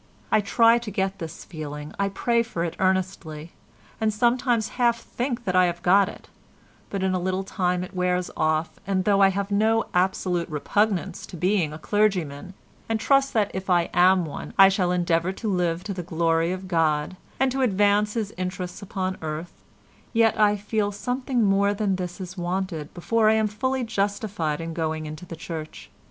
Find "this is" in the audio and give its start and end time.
21.97-22.35